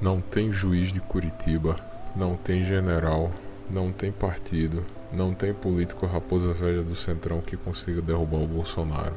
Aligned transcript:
Não 0.00 0.20
tem 0.20 0.52
juiz 0.52 0.92
de 0.92 1.00
Curitiba, 1.00 1.76
não 2.14 2.36
tem 2.36 2.62
general, 2.64 3.32
não 3.68 3.90
tem 3.90 4.12
partido, 4.12 4.84
não 5.12 5.34
tem 5.34 5.52
político 5.52 6.06
raposa 6.06 6.52
velha 6.52 6.84
do 6.84 6.94
Centrão 6.94 7.40
que 7.40 7.56
consiga 7.56 8.00
derrubar 8.00 8.38
o 8.38 8.46
Bolsonaro. 8.46 9.14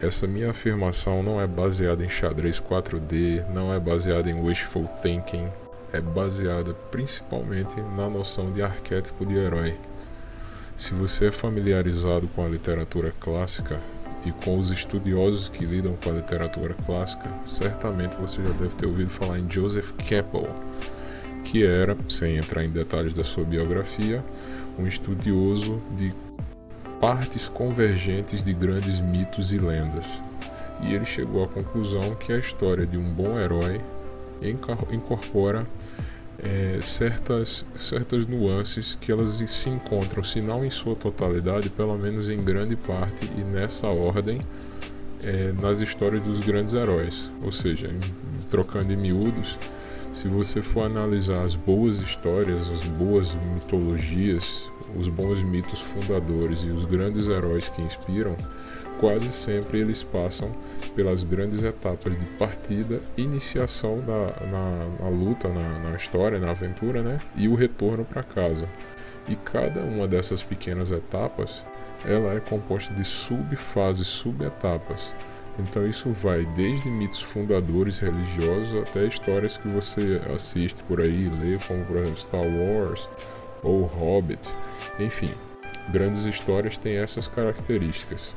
Essa 0.00 0.28
minha 0.28 0.50
afirmação 0.50 1.24
não 1.24 1.40
é 1.40 1.46
baseada 1.46 2.04
em 2.04 2.08
xadrez 2.08 2.60
4D, 2.60 3.44
não 3.52 3.74
é 3.74 3.80
baseada 3.80 4.30
em 4.30 4.40
wishful 4.40 4.86
thinking, 4.86 5.48
é 5.92 6.00
baseada 6.00 6.72
principalmente 6.92 7.80
na 7.96 8.08
noção 8.08 8.52
de 8.52 8.62
arquétipo 8.62 9.26
de 9.26 9.34
herói. 9.34 9.74
Se 10.76 10.94
você 10.94 11.26
é 11.26 11.32
familiarizado 11.32 12.28
com 12.28 12.46
a 12.46 12.48
literatura 12.48 13.12
clássica 13.18 13.80
e 14.24 14.30
com 14.30 14.58
os 14.58 14.70
estudiosos 14.70 15.48
que 15.48 15.64
lidam 15.64 15.96
com 16.02 16.10
a 16.10 16.14
literatura 16.14 16.74
clássica, 16.86 17.28
certamente 17.44 18.16
você 18.16 18.40
já 18.40 18.50
deve 18.50 18.74
ter 18.76 18.86
ouvido 18.86 19.10
falar 19.10 19.38
em 19.38 19.50
Joseph 19.50 19.90
Campbell, 20.08 20.48
que 21.44 21.64
era, 21.64 21.96
sem 22.08 22.36
entrar 22.36 22.64
em 22.64 22.70
detalhes 22.70 23.14
da 23.14 23.24
sua 23.24 23.44
biografia, 23.44 24.22
um 24.78 24.86
estudioso 24.86 25.80
de 25.96 26.14
partes 27.00 27.48
convergentes 27.48 28.44
de 28.44 28.52
grandes 28.52 29.00
mitos 29.00 29.52
e 29.52 29.58
lendas. 29.58 30.04
E 30.82 30.94
ele 30.94 31.04
chegou 31.04 31.44
à 31.44 31.48
conclusão 31.48 32.14
que 32.14 32.32
a 32.32 32.38
história 32.38 32.86
de 32.86 32.96
um 32.96 33.12
bom 33.12 33.38
herói 33.38 33.80
incorpora 34.90 35.66
é, 36.42 36.78
certas, 36.82 37.64
certas 37.76 38.26
nuances 38.26 38.94
que 38.94 39.12
elas 39.12 39.42
se 39.50 39.68
encontram, 39.68 40.22
se 40.22 40.40
não 40.40 40.64
em 40.64 40.70
sua 40.70 40.94
totalidade, 40.94 41.68
pelo 41.70 41.96
menos 41.98 42.28
em 42.28 42.40
grande 42.40 42.76
parte 42.76 43.30
e 43.36 43.40
nessa 43.42 43.86
ordem, 43.86 44.40
é, 45.22 45.52
nas 45.60 45.80
histórias 45.80 46.22
dos 46.22 46.40
grandes 46.40 46.74
heróis. 46.74 47.30
Ou 47.42 47.52
seja, 47.52 47.88
em, 47.88 47.98
trocando 48.50 48.92
em 48.92 48.96
miúdos, 48.96 49.58
se 50.14 50.28
você 50.28 50.60
for 50.60 50.84
analisar 50.84 51.42
as 51.42 51.54
boas 51.54 52.00
histórias, 52.00 52.68
as 52.70 52.84
boas 52.84 53.34
mitologias, 53.54 54.68
os 54.98 55.08
bons 55.08 55.42
mitos 55.42 55.80
fundadores 55.80 56.60
e 56.64 56.70
os 56.70 56.84
grandes 56.84 57.28
heróis 57.28 57.68
que 57.68 57.80
inspiram, 57.80 58.36
quase 59.02 59.32
sempre 59.32 59.80
eles 59.80 60.00
passam 60.04 60.48
pelas 60.94 61.24
grandes 61.24 61.64
etapas 61.64 62.16
de 62.16 62.24
partida, 62.38 63.00
iniciação 63.16 63.96
na, 63.96 65.00
na 65.00 65.08
luta, 65.08 65.48
na, 65.48 65.80
na, 65.80 65.96
história, 65.96 66.38
na 66.38 66.50
aventura, 66.50 67.02
né? 67.02 67.20
E 67.34 67.48
o 67.48 67.56
retorno 67.56 68.04
para 68.04 68.22
casa. 68.22 68.68
E 69.26 69.34
cada 69.34 69.80
uma 69.80 70.06
dessas 70.06 70.44
pequenas 70.44 70.92
etapas, 70.92 71.66
ela 72.04 72.32
é 72.32 72.38
composta 72.38 72.94
de 72.94 73.04
subfases, 73.04 74.06
subetapas. 74.06 75.12
Então 75.58 75.84
isso 75.84 76.12
vai 76.12 76.46
desde 76.54 76.88
mitos 76.88 77.22
fundadores 77.22 77.98
religiosos 77.98 78.82
até 78.84 79.04
histórias 79.04 79.56
que 79.56 79.66
você 79.66 80.20
assiste 80.32 80.80
por 80.84 81.00
aí, 81.00 81.28
lê, 81.28 81.58
como 81.66 81.84
por 81.86 81.96
exemplo 81.96 82.16
Star 82.16 82.46
Wars 82.46 83.08
ou 83.64 83.82
Hobbit, 83.82 84.48
enfim. 85.00 85.34
Grandes 85.90 86.24
histórias 86.24 86.78
têm 86.78 86.98
essas 86.98 87.26
características. 87.26 88.32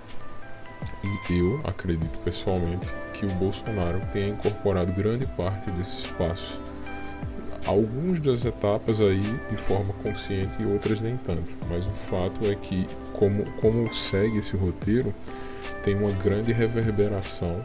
E 1.03 1.33
eu 1.39 1.59
acredito 1.63 2.17
pessoalmente 2.19 2.87
que 3.13 3.25
o 3.25 3.29
Bolsonaro 3.29 4.01
tenha 4.11 4.29
incorporado 4.29 4.91
grande 4.93 5.25
parte 5.25 5.69
desse 5.71 6.01
espaço. 6.01 6.59
Algumas 7.65 8.19
das 8.19 8.45
etapas 8.45 9.01
aí 9.01 9.21
de 9.49 9.57
forma 9.57 9.91
consciente 10.03 10.61
e 10.61 10.65
outras 10.65 11.01
nem 11.01 11.17
tanto, 11.17 11.51
mas 11.67 11.87
o 11.87 11.91
fato 11.91 12.45
é 12.45 12.53
que, 12.53 12.87
como, 13.13 13.43
como 13.53 13.91
segue 13.93 14.37
esse 14.37 14.55
roteiro, 14.55 15.13
tem 15.83 15.95
uma 15.95 16.11
grande 16.11 16.51
reverberação 16.51 17.59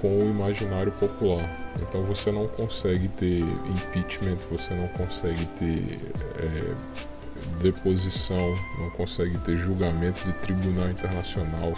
com 0.00 0.08
o 0.08 0.24
imaginário 0.24 0.90
popular. 0.92 1.48
Então 1.80 2.02
você 2.02 2.32
não 2.32 2.48
consegue 2.48 3.08
ter 3.08 3.40
impeachment, 3.40 4.38
você 4.50 4.74
não 4.74 4.88
consegue 4.88 5.44
ter 5.58 6.00
é, 6.38 7.62
deposição, 7.62 8.56
não 8.78 8.90
consegue 8.90 9.38
ter 9.38 9.56
julgamento 9.56 10.24
de 10.24 10.32
tribunal 10.34 10.90
internacional 10.90 11.72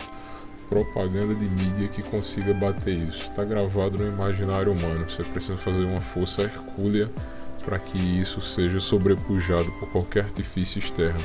propaganda 0.71 1.35
de 1.35 1.47
mídia 1.47 1.89
que 1.89 2.01
consiga 2.01 2.55
bater 2.55 2.97
isso. 2.97 3.25
Está 3.25 3.45
gravado 3.45 3.99
no 3.99 4.07
imaginário 4.07 4.73
humano. 4.73 5.05
Você 5.11 5.25
precisa 5.25 5.57
fazer 5.57 5.85
uma 5.85 6.01
força 6.01 6.43
hercúlea 6.43 7.11
para 7.65 7.79
que 7.79 7.99
isso 7.99 8.41
seja 8.41 8.79
sobrepujado 8.79 9.71
por 9.73 9.91
qualquer 9.91 10.25
artifício 10.25 10.79
externo. 10.79 11.21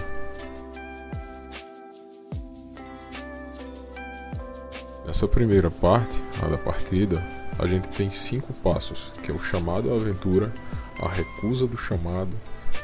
Nessa 5.05 5.27
primeira 5.27 5.69
parte, 5.69 6.21
a 6.43 6.47
da 6.47 6.57
partida, 6.57 7.23
a 7.59 7.67
gente 7.67 7.87
tem 7.89 8.11
cinco 8.11 8.51
passos, 8.53 9.11
que 9.21 9.31
é 9.31 9.33
o 9.33 9.41
chamado 9.41 9.93
à 9.93 9.95
aventura, 9.95 10.51
a 10.99 11.07
recusa 11.07 11.67
do 11.67 11.77
chamado, 11.77 12.35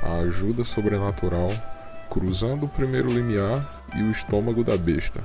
a 0.04 0.20
ajuda 0.20 0.64
sobrenatural, 0.64 1.50
cruzando 2.10 2.68
o 2.68 2.70
primeiro 2.70 3.12
limiar 3.12 3.84
e 3.96 4.04
o 4.04 4.12
estômago 4.12 4.64
da 4.64 4.78
besta. 4.78 5.22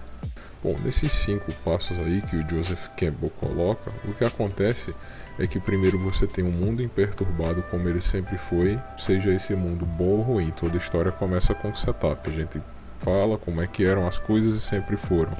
Bom, 0.62 0.76
nesses 0.82 1.12
cinco 1.12 1.52
passos 1.64 1.98
aí 1.98 2.22
que 2.22 2.36
o 2.36 2.48
Joseph 2.48 2.88
Campbell 2.96 3.30
coloca, 3.30 3.92
o 4.04 4.12
que 4.12 4.24
acontece 4.24 4.94
é 5.38 5.46
que 5.46 5.60
primeiro 5.60 5.98
você 5.98 6.26
tem 6.26 6.44
um 6.44 6.50
mundo 6.50 6.82
imperturbado 6.82 7.62
como 7.64 7.88
ele 7.88 8.00
sempre 8.00 8.38
foi, 8.38 8.78
seja 8.96 9.32
esse 9.32 9.54
mundo 9.54 9.84
bom 9.84 10.04
ou 10.04 10.22
ruim. 10.22 10.50
Toda 10.50 10.76
história 10.78 11.12
começa 11.12 11.54
com 11.54 11.68
um 11.68 11.74
setup. 11.74 12.28
A 12.28 12.32
gente 12.32 12.60
fala 12.98 13.36
como 13.36 13.60
é 13.60 13.66
que 13.66 13.84
eram 13.84 14.06
as 14.06 14.18
coisas 14.18 14.54
e 14.54 14.60
sempre 14.60 14.96
foram. 14.96 15.36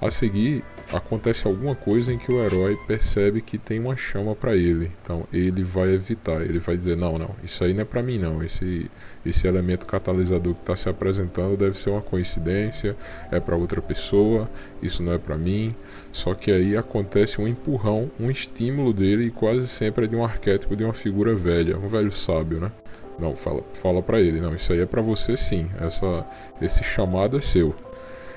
A 0.00 0.10
seguir, 0.10 0.64
acontece 0.92 1.46
alguma 1.46 1.74
coisa 1.74 2.12
em 2.12 2.18
que 2.18 2.32
o 2.32 2.42
herói 2.42 2.76
percebe 2.86 3.40
que 3.40 3.58
tem 3.58 3.78
uma 3.78 3.96
chama 3.96 4.34
para 4.34 4.56
ele. 4.56 4.90
Então 5.02 5.26
ele 5.32 5.62
vai 5.62 5.92
evitar, 5.92 6.42
ele 6.42 6.58
vai 6.58 6.76
dizer: 6.76 6.96
"Não, 6.96 7.18
não, 7.18 7.34
isso 7.42 7.62
aí 7.64 7.72
não 7.72 7.82
é 7.82 7.84
para 7.84 8.02
mim 8.02 8.18
não. 8.18 8.42
Esse 8.42 8.90
esse 9.24 9.46
elemento 9.46 9.86
catalisador 9.86 10.54
que 10.54 10.60
está 10.60 10.74
se 10.74 10.88
apresentando 10.88 11.56
deve 11.56 11.76
ser 11.78 11.90
uma 11.90 12.00
coincidência, 12.00 12.96
é 13.30 13.38
para 13.38 13.56
outra 13.56 13.82
pessoa, 13.82 14.50
isso 14.82 15.02
não 15.02 15.12
é 15.12 15.18
para 15.18 15.36
mim". 15.36 15.74
Só 16.12 16.34
que 16.34 16.50
aí 16.50 16.76
acontece 16.76 17.40
um 17.40 17.48
empurrão, 17.48 18.10
um 18.18 18.30
estímulo 18.30 18.92
dele 18.92 19.26
e 19.26 19.30
quase 19.30 19.68
sempre 19.68 20.06
é 20.06 20.08
de 20.08 20.16
um 20.16 20.24
arquétipo 20.24 20.76
de 20.76 20.84
uma 20.84 20.94
figura 20.94 21.34
velha, 21.34 21.78
um 21.78 21.88
velho 21.88 22.12
sábio, 22.12 22.60
né? 22.60 22.72
Não, 23.18 23.36
fala, 23.36 23.62
fala 23.74 24.02
para 24.02 24.18
ele, 24.18 24.40
não, 24.40 24.54
isso 24.54 24.72
aí 24.72 24.80
é 24.80 24.86
para 24.86 25.02
você 25.02 25.36
sim. 25.36 25.68
Essa 25.78 26.26
esse 26.60 26.82
chamado 26.82 27.36
é 27.36 27.40
seu 27.40 27.74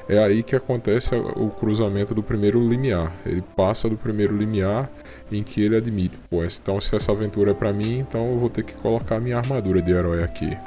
é 0.08 0.20
aí 0.20 0.44
que 0.44 0.56
acontece 0.56 1.16
o 1.16 1.50
cruzamento 1.50 2.14
do 2.14 2.22
primeiro 2.22 2.60
limiar. 2.68 3.16
Ele 3.26 3.44
passa 3.56 3.88
do 3.90 3.96
primeiro 3.96 4.36
limiar 4.36 4.90
em 5.32 5.44
que 5.44 5.62
ele 5.62 5.76
admite, 5.76 6.18
pô, 6.30 6.44
então 6.44 6.80
se 6.80 6.96
essa 6.96 7.12
aventura 7.12 7.52
é 7.52 7.54
para 7.54 7.72
mim, 7.72 8.00
então 8.00 8.32
eu 8.32 8.40
vou 8.40 8.50
ter 8.50 8.64
que 8.64 8.74
colocar 8.74 9.20
minha 9.20 9.38
armadura 9.38 9.82
de 9.82 9.92
herói 9.92 10.24
aqui. 10.24 10.58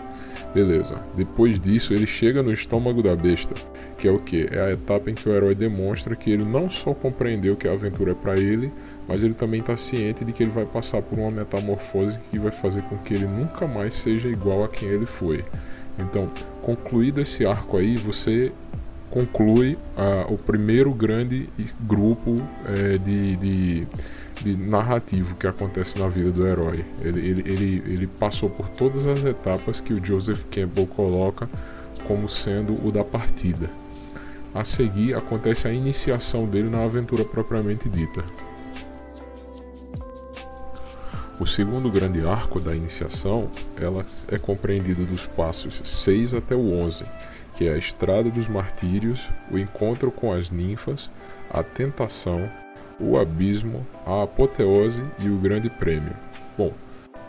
Beleza. 0.55 0.99
Depois 1.15 1.61
disso, 1.61 1.93
ele 1.93 2.07
chega 2.07 2.43
no 2.43 2.51
estômago 2.53 3.03
da 3.03 3.15
besta, 3.15 3.55
que 3.99 4.09
é 4.09 4.11
o 4.11 4.19
que? 4.19 4.49
É 4.51 4.61
a 4.61 4.73
etapa 4.73 5.11
em 5.11 5.15
que 5.15 5.29
o 5.29 5.35
herói 5.35 5.55
demonstra 5.55 6.17
que 6.17 6.31
ele 6.31 6.45
não 6.45 6.71
só 6.71 6.95
compreendeu 6.95 7.55
que 7.57 7.69
a 7.69 7.73
aventura 7.73 8.13
é 8.13 8.15
para 8.15 8.39
ele, 8.39 8.73
mas 9.07 9.23
ele 9.23 9.35
também 9.35 9.61
está 9.61 9.77
ciente 9.77 10.25
de 10.25 10.33
que 10.33 10.43
ele 10.43 10.51
vai 10.51 10.65
passar 10.65 11.03
por 11.03 11.19
uma 11.19 11.31
metamorfose 11.31 12.19
que 12.31 12.39
vai 12.39 12.51
fazer 12.51 12.83
com 12.83 12.97
que 12.97 13.13
ele 13.13 13.27
nunca 13.27 13.67
mais 13.67 13.95
seja 13.95 14.29
igual 14.29 14.65
a 14.65 14.69
quem 14.69 14.89
ele 14.89 15.07
foi. 15.07 15.45
Então, 15.99 16.29
concluído 16.63 17.21
esse 17.21 17.45
arco 17.45 17.77
aí, 17.77 17.97
você 17.97 18.51
conclui 19.11 19.79
o 20.29 20.37
primeiro 20.37 20.93
grande 20.93 21.49
grupo 21.81 22.31
uh, 22.33 22.99
de, 22.99 23.37
de, 23.37 23.87
de, 24.43 24.57
narrativo 24.57 25.35
que 25.37 25.47
acontece 25.47 25.99
na 25.99 26.09
vida 26.09 26.31
do 26.31 26.47
herói. 26.47 26.85
Ele, 27.01 27.21
ele, 27.21 27.51
ele, 27.51 27.83
ele 27.87 28.07
passou 28.07 28.51
por 28.51 28.69
todas 28.69 29.07
as 29.07 29.25
etapas 29.25 29.81
que 29.81 29.93
o 29.93 30.05
Joseph 30.05 30.45
Campbell 30.51 30.87
coloca 30.87 31.49
como 32.07 32.29
sendo 32.29 32.75
o 32.87 32.91
da 32.91 33.05
partida. 33.05 33.71
A 34.55 34.65
seguir 34.65 35.15
acontece 35.15 35.69
a 35.69 35.73
iniciação 35.73 36.47
dele 36.47 36.71
na 36.71 36.83
aventura 36.83 37.25
propriamente 37.25 37.89
dita. 37.89 38.25
O 41.39 41.45
segundo 41.45 41.91
grande 41.91 42.27
arco 42.27 42.59
da 42.59 42.75
iniciação 42.75 43.51
ela 43.79 44.05
é 44.29 44.39
compreendido 44.39 45.05
dos 45.05 45.27
passos 45.27 45.83
6 45.85 46.33
até 46.33 46.55
o 46.55 46.73
11 46.73 47.05
que 47.57 47.67
é 47.67 47.73
a 47.73 47.79
estrada 47.79 48.31
dos 48.31 48.49
martírios, 48.49 49.29
o 49.51 49.59
encontro 49.59 50.11
com 50.11 50.33
as 50.33 50.51
ninfas, 50.51 51.11
a 51.51 51.63
tentação, 51.63 52.51
o 53.01 53.19
abismo, 53.19 53.87
a 54.05 54.23
apoteose 54.23 55.03
e 55.19 55.29
o 55.29 55.39
grande 55.39 55.71
prêmio. 55.71 56.15
Bom, 56.57 56.73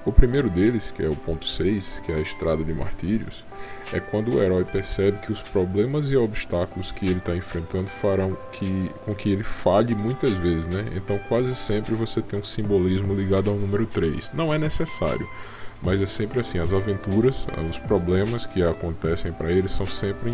o 0.05 0.11
primeiro 0.11 0.49
deles, 0.49 0.89
que 0.91 1.03
é 1.03 1.09
o 1.09 1.15
ponto 1.15 1.45
6, 1.45 2.01
que 2.05 2.11
é 2.11 2.15
a 2.15 2.21
estrada 2.21 2.63
de 2.63 2.73
martírios, 2.73 3.43
é 3.91 3.99
quando 3.99 4.35
o 4.35 4.41
herói 4.41 4.63
percebe 4.63 5.17
que 5.19 5.31
os 5.33 5.41
problemas 5.41 6.11
e 6.11 6.17
obstáculos 6.17 6.91
que 6.91 7.05
ele 7.05 7.19
está 7.19 7.35
enfrentando 7.35 7.87
farão 7.87 8.37
que, 8.53 8.89
com 9.03 9.13
que 9.13 9.29
ele 9.29 9.43
falhe 9.43 9.93
muitas 9.93 10.37
vezes, 10.37 10.67
né? 10.67 10.85
Então 10.95 11.19
quase 11.27 11.53
sempre 11.53 11.93
você 11.93 12.21
tem 12.21 12.39
um 12.39 12.43
simbolismo 12.43 13.13
ligado 13.13 13.49
ao 13.49 13.57
número 13.57 13.85
3. 13.85 14.31
Não 14.33 14.53
é 14.53 14.57
necessário, 14.57 15.27
mas 15.81 16.01
é 16.01 16.05
sempre 16.05 16.39
assim, 16.39 16.59
as 16.59 16.73
aventuras, 16.73 17.45
os 17.69 17.77
problemas 17.79 18.45
que 18.45 18.63
acontecem 18.63 19.31
para 19.31 19.51
ele 19.51 19.67
são 19.67 19.85
sempre 19.85 20.33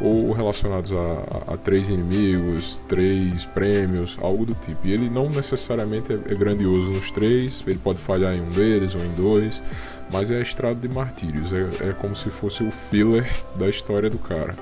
ou 0.00 0.32
relacionados 0.32 0.90
a, 0.92 1.50
a, 1.50 1.54
a, 1.54 1.56
três 1.56 1.88
inimigos, 1.88 2.80
três 2.88 3.44
prêmios, 3.46 4.16
algo 4.20 4.44
do 4.44 4.54
tipo. 4.54 4.86
E 4.86 4.92
ele 4.92 5.08
não 5.08 5.28
necessariamente 5.28 6.12
é, 6.12 6.16
é, 6.16 6.34
grandioso 6.34 6.90
nos 6.90 7.10
três, 7.12 7.62
ele 7.66 7.78
pode 7.78 8.00
falhar 8.00 8.34
em 8.34 8.40
um 8.40 8.48
deles 8.50 8.94
ou 8.94 9.04
em 9.04 9.12
dois, 9.12 9.62
mas 10.12 10.30
é 10.30 10.38
a 10.38 10.40
estrada 10.40 10.86
de 10.86 10.92
martírios, 10.92 11.52
é, 11.52 11.60
é 11.88 11.92
como 11.92 12.14
se 12.16 12.30
fosse 12.30 12.62
o 12.62 12.70
filler 12.70 13.30
da 13.56 13.68
história 13.68 14.10
do 14.10 14.18
cara. 14.18 14.54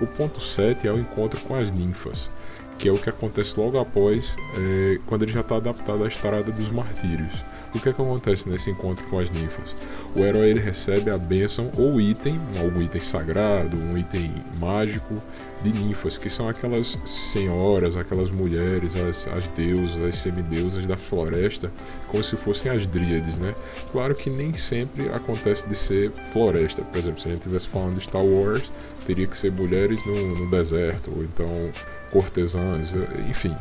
O 0.00 0.06
ponto 0.06 0.40
7 0.40 0.86
é 0.86 0.92
o 0.92 0.98
encontro 0.98 1.40
com 1.40 1.54
as 1.54 1.70
ninfas, 1.70 2.30
que 2.78 2.88
é 2.88 2.92
o 2.92 2.98
que 2.98 3.08
acontece 3.08 3.58
logo 3.58 3.78
após, 3.78 4.34
é, 4.56 4.98
quando 5.06 5.22
ele 5.22 5.32
já 5.32 5.40
está 5.40 5.56
adaptado 5.56 6.04
à 6.04 6.08
estrada 6.08 6.52
dos 6.52 6.70
martírios. 6.70 7.32
O 7.76 7.80
que, 7.80 7.90
é 7.90 7.92
que 7.92 8.00
acontece 8.00 8.48
nesse 8.48 8.70
encontro 8.70 9.06
com 9.08 9.18
as 9.18 9.30
ninfas? 9.30 9.76
O 10.14 10.20
herói 10.20 10.48
ele 10.48 10.60
recebe 10.60 11.10
a 11.10 11.18
bênção 11.18 11.70
ou 11.76 12.00
item, 12.00 12.40
algum 12.58 12.80
item 12.80 13.02
sagrado, 13.02 13.76
um 13.76 13.98
item 13.98 14.32
mágico 14.58 15.22
de 15.62 15.72
ninfas, 15.72 16.16
que 16.16 16.30
são 16.30 16.48
aquelas 16.48 16.96
senhoras, 17.04 17.94
aquelas 17.94 18.30
mulheres, 18.30 18.96
as, 18.96 19.28
as 19.28 19.46
deusas, 19.48 20.02
as 20.02 20.16
semideusas 20.16 20.86
da 20.86 20.96
floresta, 20.96 21.70
como 22.08 22.24
se 22.24 22.34
fossem 22.36 22.72
as 22.72 22.86
dríades, 22.86 23.36
né? 23.36 23.54
Claro 23.92 24.14
que 24.14 24.30
nem 24.30 24.54
sempre 24.54 25.10
acontece 25.10 25.68
de 25.68 25.76
ser 25.76 26.10
floresta. 26.32 26.82
Por 26.82 26.98
exemplo, 26.98 27.20
se 27.20 27.28
a 27.28 27.32
gente 27.32 27.40
estivesse 27.40 27.68
falando 27.68 27.96
de 27.96 28.04
Star 28.04 28.24
Wars, 28.24 28.72
teria 29.06 29.26
que 29.26 29.36
ser 29.36 29.52
mulheres 29.52 30.02
no, 30.06 30.34
no 30.34 30.50
deserto, 30.50 31.12
ou 31.14 31.22
então 31.22 31.70
cortesãs, 32.10 32.94
enfim, 33.28 33.54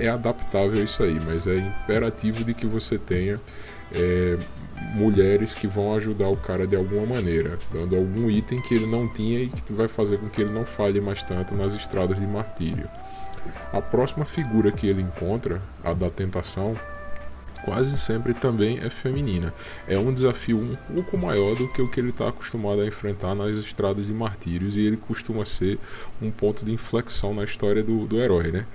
é 0.00 0.08
adaptável 0.08 0.82
isso 0.82 1.02
aí, 1.02 1.18
mas 1.20 1.46
é 1.46 1.56
imperativo 1.56 2.44
de 2.44 2.54
que 2.54 2.66
você 2.66 2.98
tenha 2.98 3.40
é, 3.94 4.38
mulheres 4.94 5.54
que 5.54 5.66
vão 5.66 5.94
ajudar 5.94 6.28
o 6.28 6.36
cara 6.36 6.66
de 6.66 6.76
alguma 6.76 7.06
maneira, 7.06 7.58
dando 7.72 7.96
algum 7.96 8.30
item 8.30 8.60
que 8.62 8.74
ele 8.74 8.86
não 8.86 9.08
tinha 9.08 9.40
e 9.40 9.48
que 9.48 9.72
vai 9.72 9.88
fazer 9.88 10.18
com 10.18 10.28
que 10.28 10.40
ele 10.40 10.52
não 10.52 10.64
falhe 10.64 11.00
mais 11.00 11.22
tanto 11.22 11.54
nas 11.54 11.74
estradas 11.74 12.18
de 12.18 12.26
martírio. 12.26 12.88
A 13.72 13.80
próxima 13.80 14.24
figura 14.24 14.72
que 14.72 14.88
ele 14.88 15.02
encontra, 15.02 15.62
a 15.84 15.92
da 15.92 16.10
tentação, 16.10 16.76
quase 17.66 17.98
sempre 17.98 18.32
também 18.32 18.78
é 18.78 18.88
feminina. 18.88 19.52
É 19.88 19.98
um 19.98 20.14
desafio 20.14 20.56
um 20.56 20.76
pouco 20.94 21.18
maior 21.18 21.56
do 21.56 21.70
que 21.72 21.82
o 21.82 21.90
que 21.90 21.98
ele 21.98 22.10
está 22.10 22.28
acostumado 22.28 22.80
a 22.80 22.86
enfrentar 22.86 23.34
nas 23.34 23.56
estradas 23.56 24.06
de 24.06 24.14
martírios 24.14 24.76
e 24.76 24.82
ele 24.82 24.96
costuma 24.96 25.44
ser 25.44 25.76
um 26.22 26.30
ponto 26.30 26.64
de 26.64 26.72
inflexão 26.72 27.34
na 27.34 27.42
história 27.42 27.82
do, 27.82 28.06
do 28.06 28.20
herói, 28.20 28.52
né? 28.52 28.66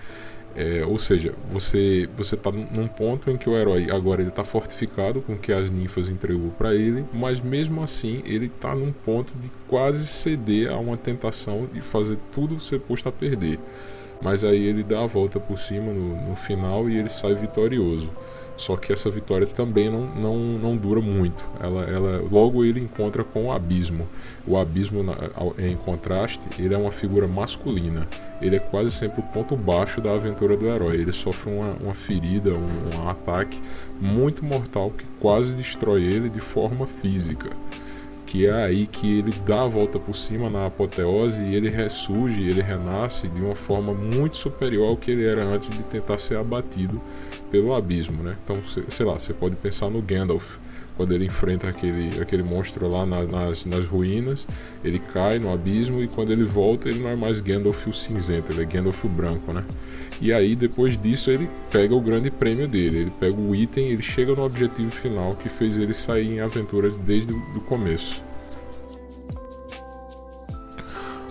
É, 0.54 0.84
ou 0.86 1.00
seja, 1.00 1.34
você 1.50 2.10
você 2.18 2.36
está 2.36 2.52
num 2.52 2.86
ponto 2.86 3.32
em 3.32 3.38
que 3.38 3.50
o 3.50 3.58
herói 3.58 3.90
agora 3.90 4.22
ele 4.22 4.30
está 4.30 4.44
fortificado 4.44 5.22
com 5.22 5.36
o 5.36 5.38
que 5.38 5.54
as 5.54 5.72
ninfas 5.72 6.10
entregou 6.10 6.52
para 6.52 6.76
ele, 6.76 7.06
mas 7.14 7.40
mesmo 7.40 7.82
assim 7.82 8.22
ele 8.26 8.48
está 8.48 8.76
num 8.76 8.92
ponto 8.92 9.32
de 9.40 9.50
quase 9.70 10.06
ceder 10.06 10.70
a 10.70 10.78
uma 10.78 10.98
tentação 10.98 11.70
de 11.72 11.80
fazer 11.80 12.18
tudo 12.34 12.60
ser 12.60 12.82
posto 12.82 13.08
a 13.08 13.12
perder. 13.14 13.58
Mas 14.22 14.44
aí 14.44 14.66
ele 14.68 14.84
dá 14.84 15.02
a 15.02 15.08
volta 15.08 15.40
por 15.40 15.58
cima 15.58 15.94
no, 15.94 16.30
no 16.30 16.36
final 16.36 16.90
e 16.90 16.98
ele 16.98 17.10
sai 17.10 17.34
vitorioso. 17.34 18.12
Só 18.62 18.78
que 18.78 18.94
essa 18.94 19.10
vitória 19.10 19.48
também 19.48 19.90
não, 19.90 20.06
não, 20.16 20.38
não 20.38 20.78
dura 20.78 21.02
muito. 21.02 21.44
Ela, 21.60 21.84
ela, 21.86 22.24
logo 22.32 22.64
ele 22.64 22.80
encontra 22.80 23.24
com 23.24 23.48
o 23.48 23.52
abismo. 23.52 24.08
O 24.46 24.56
abismo, 24.56 25.04
em 25.58 25.76
contraste, 25.76 26.42
ele 26.60 26.76
é 26.76 26.78
uma 26.78 26.92
figura 26.92 27.28
masculina. 27.28 28.06
Ele 28.40 28.58
é 28.58 28.60
quase 28.60 28.92
sempre 28.92 29.22
o 29.22 29.24
ponto 29.24 29.56
baixo 29.56 30.00
da 30.00 30.14
aventura 30.14 30.56
do 30.56 30.68
herói. 30.68 30.98
Ele 30.98 31.12
sofre 31.12 31.52
uma, 31.52 31.72
uma 31.82 31.94
ferida, 31.96 32.52
um, 32.52 33.00
um 33.02 33.10
ataque 33.10 33.60
muito 34.00 34.46
mortal 34.46 34.92
que 34.92 35.06
quase 35.20 35.56
destrói 35.56 36.04
ele 36.04 36.30
de 36.30 36.40
forma 36.40 36.86
física 36.86 37.50
que 38.32 38.48
é 38.48 38.64
aí 38.64 38.88
que 38.88 39.20
ele 39.20 39.34
dá 39.46 39.64
a 39.64 39.68
volta 39.68 40.00
por 40.00 40.16
cima 40.16 40.50
na 40.50 40.68
apoteose 40.68 41.42
e 41.42 41.54
ele 41.54 41.70
ressurge, 41.70 42.48
ele 42.48 42.62
renasce 42.62 43.28
de 43.28 43.42
uma 43.42 43.56
forma 43.56 43.94
muito 43.94 44.38
superior 44.38 44.88
ao 44.88 44.96
que 44.96 45.12
ele 45.12 45.26
era 45.26 45.44
antes 45.44 45.70
de 45.70 45.84
tentar 45.84 46.18
ser 46.18 46.38
abatido 46.38 47.02
pelo 47.52 47.76
abismo, 47.76 48.24
né? 48.24 48.38
Então, 48.42 48.58
sei 48.88 49.06
lá, 49.06 49.20
você 49.20 49.34
pode 49.34 49.58
pensar 49.58 49.90
no 49.90 50.02
Gandalf, 50.02 50.60
quando 51.02 51.14
ele 51.14 51.26
enfrenta 51.26 51.68
aquele, 51.68 52.22
aquele 52.22 52.44
monstro 52.44 52.88
lá 52.88 53.08
na, 53.08 53.24
nas, 53.24 53.66
nas 53.66 53.88
ruínas, 53.88 54.46
ele 54.84 55.00
cai 55.00 55.40
no 55.40 55.52
abismo 55.52 56.04
e 56.04 56.08
quando 56.08 56.32
ele 56.32 56.44
volta 56.44 56.90
ele 56.90 57.00
não 57.00 57.10
é 57.10 57.16
mais 57.16 57.42
Gandalf 57.42 57.88
o 57.88 57.92
cinzento, 57.92 58.52
ele 58.52 58.62
é 58.62 58.66
Gandalf 58.66 59.04
o 59.04 59.10
branco, 59.10 59.52
né? 59.52 59.66
E 60.22 60.32
aí 60.32 60.56
depois 60.56 61.02
disso 61.02 61.32
ele 61.32 61.50
pega 61.72 61.96
o 61.96 62.00
grande 62.00 62.30
prêmio 62.30 62.68
dele, 62.68 63.00
ele 63.00 63.14
pega 63.20 63.36
o 63.36 63.56
item, 63.56 63.88
ele 63.90 64.04
chega 64.04 64.36
no 64.36 64.46
objetivo 64.46 64.92
final 64.92 65.34
que 65.34 65.50
fez 65.50 65.80
ele 65.80 65.96
sair 65.96 66.36
em 66.36 66.40
aventuras 66.40 66.94
desde 66.94 67.34
o 67.34 67.62
começo. 67.62 68.22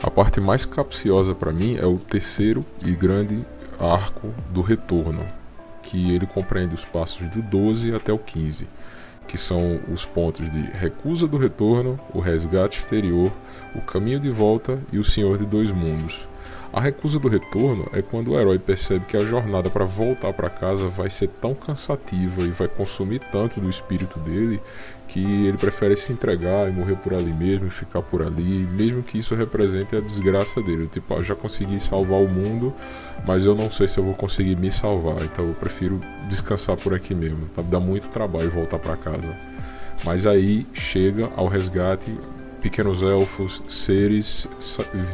A 0.02 0.10
parte 0.10 0.40
mais 0.40 0.66
capciosa 0.66 1.32
para 1.32 1.52
mim 1.52 1.76
é 1.76 1.86
o 1.86 1.96
terceiro 1.96 2.64
e 2.84 2.90
grande 2.90 3.38
arco 3.78 4.34
do 4.52 4.62
retorno, 4.62 5.24
que 5.80 6.12
ele 6.12 6.26
compreende 6.26 6.74
os 6.74 6.84
passos 6.84 7.28
do 7.28 7.40
12 7.40 7.94
até 7.94 8.12
o 8.12 8.18
15, 8.18 8.66
que 9.30 9.38
são 9.38 9.80
os 9.92 10.04
pontos 10.04 10.50
de 10.50 10.60
recusa 10.60 11.24
do 11.28 11.36
retorno, 11.36 12.00
o 12.12 12.18
resgate 12.18 12.80
exterior, 12.80 13.30
o 13.76 13.80
caminho 13.80 14.18
de 14.18 14.28
volta 14.28 14.82
e 14.92 14.98
o 14.98 15.04
Senhor 15.04 15.38
de 15.38 15.46
Dois 15.46 15.70
Mundos. 15.70 16.28
A 16.72 16.80
recusa 16.80 17.18
do 17.18 17.26
retorno 17.26 17.88
é 17.92 18.00
quando 18.00 18.30
o 18.30 18.38
herói 18.38 18.56
percebe 18.56 19.04
que 19.04 19.16
a 19.16 19.24
jornada 19.24 19.68
para 19.68 19.84
voltar 19.84 20.32
para 20.32 20.48
casa 20.48 20.86
vai 20.86 21.10
ser 21.10 21.26
tão 21.26 21.52
cansativa 21.52 22.42
e 22.42 22.50
vai 22.50 22.68
consumir 22.68 23.18
tanto 23.32 23.60
do 23.60 23.68
espírito 23.68 24.20
dele 24.20 24.60
que 25.08 25.48
ele 25.48 25.58
prefere 25.58 25.96
se 25.96 26.12
entregar 26.12 26.68
e 26.68 26.72
morrer 26.72 26.94
por 26.94 27.12
ali 27.12 27.32
mesmo 27.32 27.66
e 27.66 27.70
ficar 27.70 28.02
por 28.02 28.22
ali, 28.22 28.64
mesmo 28.70 29.02
que 29.02 29.18
isso 29.18 29.34
represente 29.34 29.96
a 29.96 30.00
desgraça 30.00 30.62
dele. 30.62 30.86
Tipo, 30.86 31.14
ah, 31.14 31.22
já 31.24 31.34
consegui 31.34 31.80
salvar 31.80 32.20
o 32.20 32.28
mundo, 32.28 32.72
mas 33.26 33.44
eu 33.44 33.56
não 33.56 33.68
sei 33.68 33.88
se 33.88 33.98
eu 33.98 34.04
vou 34.04 34.14
conseguir 34.14 34.54
me 34.54 34.70
salvar, 34.70 35.20
então 35.24 35.48
eu 35.48 35.54
prefiro 35.54 36.00
descansar 36.28 36.76
por 36.76 36.94
aqui 36.94 37.16
mesmo. 37.16 37.46
Tá? 37.56 37.62
Dá 37.62 37.80
muito 37.80 38.08
trabalho 38.10 38.48
voltar 38.48 38.78
para 38.78 38.96
casa. 38.96 39.36
Mas 40.04 40.24
aí 40.24 40.64
chega 40.72 41.28
ao 41.36 41.48
resgate 41.48 42.16
pequenos 42.60 43.02
elfos, 43.02 43.62
seres 43.68 44.48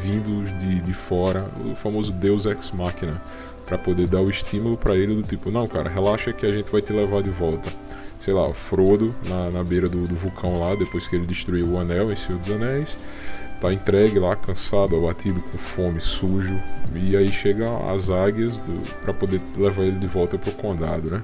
vindos 0.02 0.56
de, 0.58 0.80
de 0.80 0.92
fora, 0.92 1.46
o 1.64 1.74
famoso 1.74 2.12
Deus 2.12 2.46
Ex 2.46 2.70
Machina, 2.72 3.20
para 3.64 3.78
poder 3.78 4.06
dar 4.06 4.20
o 4.20 4.30
estímulo 4.30 4.76
para 4.76 4.96
ele 4.96 5.14
do 5.14 5.22
tipo, 5.22 5.50
não, 5.50 5.66
cara, 5.66 5.88
relaxa 5.88 6.32
que 6.32 6.46
a 6.46 6.50
gente 6.50 6.70
vai 6.70 6.82
te 6.82 6.92
levar 6.92 7.22
de 7.22 7.30
volta. 7.30 7.70
Sei 8.20 8.32
lá, 8.32 8.52
Frodo 8.52 9.14
na, 9.28 9.50
na 9.50 9.64
beira 9.64 9.88
do, 9.88 10.06
do 10.06 10.14
vulcão 10.14 10.58
lá, 10.58 10.74
depois 10.74 11.06
que 11.06 11.16
ele 11.16 11.26
destruiu 11.26 11.66
o 11.66 11.78
anel 11.78 12.12
em 12.12 12.16
Senhor 12.16 12.38
dos 12.38 12.50
Anéis, 12.50 12.98
tá 13.60 13.72
entregue 13.72 14.18
lá, 14.18 14.34
cansado, 14.34 14.96
abatido, 14.96 15.40
com 15.40 15.58
fome, 15.58 16.00
sujo, 16.00 16.60
e 16.94 17.16
aí 17.16 17.30
chegam 17.30 17.88
as 17.90 18.10
águias 18.10 18.60
para 19.02 19.14
poder 19.14 19.40
levar 19.56 19.82
ele 19.82 19.98
de 19.98 20.06
volta 20.06 20.36
pro 20.36 20.52
condado, 20.52 21.10
né? 21.10 21.22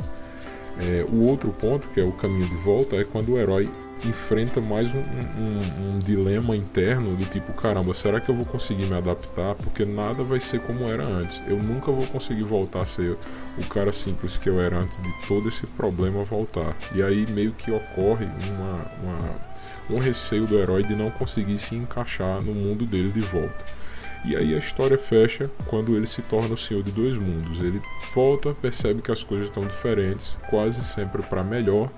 É, 0.80 1.04
o 1.10 1.26
outro 1.26 1.50
ponto, 1.52 1.88
que 1.88 2.00
é 2.00 2.04
o 2.04 2.12
caminho 2.12 2.48
de 2.48 2.56
volta, 2.56 2.96
é 2.96 3.05
quando 3.05 3.34
o 3.34 3.38
herói 3.38 3.69
enfrenta 4.05 4.61
mais 4.61 4.93
um, 4.94 4.99
um, 4.99 5.89
um, 5.89 5.99
dilema 5.99 6.56
interno 6.56 7.15
do 7.17 7.25
tipo, 7.27 7.53
caramba, 7.53 7.94
será 7.94 8.21
que 8.21 8.29
eu 8.29 8.35
vou 8.35 8.44
conseguir 8.44 8.87
me 8.87 8.97
adaptar? 8.97 9.55
Porque 9.56 9.85
nada 9.85 10.23
vai 10.23 10.41
ser 10.41 10.61
como 10.61 10.85
era 10.89 11.06
antes. 11.06 11.41
Eu 11.47 11.56
nunca 11.56 11.93
vou 11.93 12.06
conseguir 12.06 12.43
voltar 12.43 12.81
a 12.81 12.87
ser 12.87 13.17
o 13.59 13.65
cara 13.69 13.93
simples 13.93 14.37
que 14.37 14.49
eu 14.49 14.61
era 14.61 14.79
antes 14.79 15.01
de 15.01 15.27
todo 15.27 15.49
esse 15.49 15.67
problema 15.67 16.25
voltar. 16.25 16.77
E 16.94 17.03
aí 17.03 17.27
meio 17.27 17.53
que 17.53 17.71
ocorre 17.71 18.27
uma, 18.51 18.91
uma, 19.03 19.97
um 19.97 19.99
receio 19.99 20.47
do 20.47 20.59
herói 20.59 20.82
de 20.82 20.94
não 20.94 21.11
conseguir 21.11 21.59
se 21.59 21.75
encaixar 21.75 22.43
no 22.43 22.55
mundo 22.55 22.85
dele 22.85 23.13
de 23.13 23.21
volta. 23.21 23.81
E 24.24 24.36
aí 24.36 24.55
a 24.55 24.58
história 24.58 24.96
fecha 24.96 25.50
quando 25.67 25.96
ele 25.96 26.06
se 26.06 26.22
torna 26.22 26.55
o 26.55 26.56
senhor 26.56 26.82
de 26.82 26.93
dois 26.93 27.17
mundos. 27.17 27.60
Ele 27.60 27.81
volta, 28.14 28.55
percebe 28.55 29.02
que 29.02 29.10
as 29.10 29.24
coisas 29.24 29.48
estão 29.48 29.67
diferentes, 29.67 30.36
quase 30.48 30.84
sempre 30.84 31.22
para 31.22 31.43
melhor, 31.43 31.91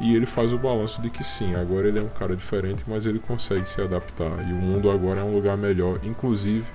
e 0.00 0.14
ele 0.14 0.24
faz 0.24 0.52
o 0.52 0.58
balanço 0.58 1.02
de 1.02 1.10
que 1.10 1.22
sim, 1.22 1.54
agora 1.54 1.88
ele 1.88 1.98
é 1.98 2.02
um 2.02 2.08
cara 2.08 2.34
diferente, 2.34 2.82
mas 2.86 3.04
ele 3.04 3.18
consegue 3.18 3.68
se 3.68 3.80
adaptar 3.80 4.48
e 4.48 4.52
o 4.52 4.56
mundo 4.56 4.90
agora 4.90 5.20
é 5.20 5.24
um 5.24 5.34
lugar 5.34 5.56
melhor, 5.56 6.00
inclusive 6.02 6.66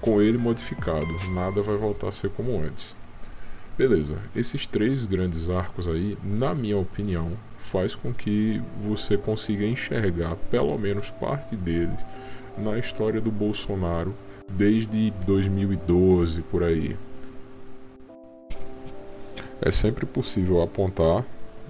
com 0.00 0.20
ele 0.20 0.36
modificado. 0.36 1.08
Nada 1.34 1.62
vai 1.62 1.76
voltar 1.76 2.08
a 2.08 2.12
ser 2.12 2.30
como 2.30 2.58
antes. 2.60 2.94
Beleza, 3.78 4.18
esses 4.36 4.66
três 4.66 5.06
grandes 5.06 5.48
arcos 5.48 5.88
aí, 5.88 6.18
na 6.22 6.54
minha 6.54 6.76
opinião, 6.76 7.32
faz 7.60 7.94
com 7.94 8.12
que 8.12 8.60
você 8.78 9.16
consiga 9.16 9.64
enxergar 9.64 10.36
pelo 10.50 10.76
menos 10.76 11.10
parte 11.10 11.56
deles 11.56 11.98
na 12.58 12.78
história 12.78 13.20
do 13.20 13.30
Bolsonaro 13.30 14.14
desde 14.56 15.10
2012 15.26 16.42
por 16.42 16.62
aí. 16.62 16.96
É 19.60 19.70
sempre 19.70 20.06
possível 20.06 20.62
apontar 20.62 21.24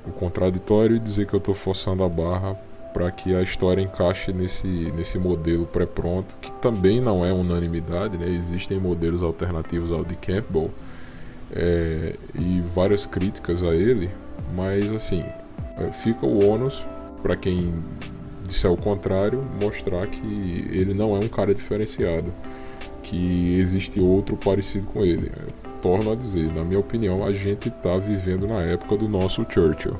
o 0.07 0.13
contraditório 0.13 0.97
e 0.97 0.99
dizer 0.99 1.27
que 1.27 1.35
eu 1.35 1.39
estou 1.39 1.55
forçando 1.55 2.05
a 2.05 2.09
barra 2.09 2.55
para 2.93 3.11
que 3.11 3.35
a 3.35 3.43
história 3.43 3.81
encaixe 3.81 4.33
nesse, 4.33 4.67
nesse 4.67 5.19
modelo 5.19 5.67
pré-pronto, 5.67 6.35
que 6.41 6.51
também 6.55 7.01
não 7.01 7.25
é 7.25 7.33
unanimidade, 7.33 8.19
né? 8.19 8.29
existem 8.29 8.79
modelos 8.79 9.23
alternativos 9.23 9.93
ao 9.93 10.05
de 10.05 10.17
Campbell 10.17 10.71
é, 11.53 12.15
e 12.35 12.61
várias 12.75 13.07
críticas 13.07 13.63
a 13.63 13.75
ele, 13.75 14.11
mas 14.55 14.91
assim, 14.93 15.25
é, 15.79 15.93
fica 15.93 16.27
o 16.27 16.49
ônus 16.49 16.85
para 17.23 17.37
quem 17.37 17.73
disser 18.45 18.71
o 18.71 18.77
contrário, 18.77 19.45
mostrar 19.61 20.07
que 20.07 20.69
ele 20.71 20.95
não 20.95 21.17
é 21.17 21.21
um 21.21 21.29
cara 21.29 21.55
diferenciado. 21.55 22.33
Que 23.11 23.59
existe 23.59 24.01
outro 24.01 24.37
parecido 24.37 24.87
com 24.87 25.05
ele. 25.05 25.33
Torno 25.83 26.13
a 26.13 26.15
dizer, 26.15 26.55
na 26.55 26.63
minha 26.63 26.79
opinião, 26.79 27.25
a 27.25 27.33
gente 27.33 27.69
está 27.69 27.97
vivendo 27.97 28.47
na 28.47 28.63
época 28.63 28.97
do 28.97 29.09
nosso 29.09 29.45
Churchill. 29.49 29.97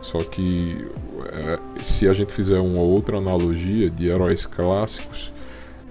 Só 0.00 0.22
que 0.24 0.86
é, 1.26 1.58
se 1.82 2.08
a 2.08 2.14
gente 2.14 2.32
fizer 2.32 2.58
uma 2.58 2.80
outra 2.80 3.18
analogia 3.18 3.90
de 3.90 4.06
heróis 4.06 4.46
clássicos, 4.46 5.30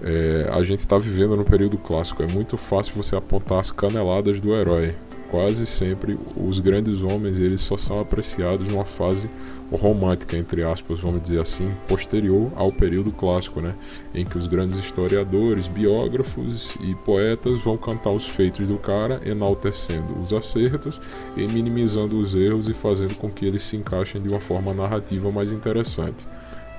é, 0.02 0.48
a 0.52 0.60
gente 0.64 0.80
está 0.80 0.98
vivendo 0.98 1.36
no 1.36 1.44
período 1.44 1.78
clássico. 1.78 2.24
É 2.24 2.26
muito 2.26 2.56
fácil 2.56 2.92
você 2.96 3.14
apontar 3.14 3.60
as 3.60 3.70
caneladas 3.70 4.40
do 4.40 4.52
herói. 4.52 4.96
Quase 5.30 5.66
sempre 5.66 6.18
os 6.36 6.58
grandes 6.58 7.02
homens 7.02 7.38
eles 7.38 7.60
só 7.60 7.76
são 7.76 8.00
apreciados 8.00 8.66
numa 8.68 8.84
fase 8.84 9.28
romântica, 9.70 10.38
entre 10.38 10.62
aspas, 10.62 11.00
vamos 11.00 11.22
dizer 11.22 11.40
assim, 11.40 11.70
posterior 11.86 12.50
ao 12.56 12.72
período 12.72 13.12
clássico, 13.12 13.60
né? 13.60 13.74
em 14.14 14.24
que 14.24 14.38
os 14.38 14.46
grandes 14.46 14.78
historiadores, 14.78 15.68
biógrafos 15.68 16.74
e 16.80 16.94
poetas 16.94 17.60
vão 17.60 17.76
cantar 17.76 18.10
os 18.10 18.26
feitos 18.26 18.66
do 18.66 18.78
cara, 18.78 19.20
enaltecendo 19.26 20.18
os 20.18 20.32
acertos 20.32 20.98
e 21.36 21.46
minimizando 21.46 22.18
os 22.18 22.34
erros 22.34 22.66
e 22.66 22.72
fazendo 22.72 23.14
com 23.16 23.30
que 23.30 23.44
eles 23.44 23.62
se 23.62 23.76
encaixem 23.76 24.22
de 24.22 24.30
uma 24.30 24.40
forma 24.40 24.72
narrativa 24.72 25.30
mais 25.30 25.52
interessante. 25.52 26.26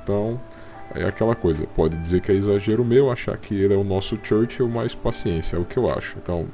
Então, 0.02 0.40
é 0.96 1.04
aquela 1.04 1.36
coisa, 1.36 1.68
pode 1.76 1.96
dizer 1.98 2.22
que 2.22 2.32
é 2.32 2.36
exagero 2.36 2.84
meu 2.84 3.12
achar 3.12 3.38
que 3.38 3.54
ele 3.54 3.76
é 3.76 3.78
o 3.78 3.84
nosso 3.84 4.18
Churchill, 4.24 4.68
mas 4.68 4.96
paciência, 4.96 5.56
é 5.56 5.60
o 5.60 5.66
que 5.66 5.78
eu 5.78 5.88
acho. 5.88 6.18
Então, 6.18 6.48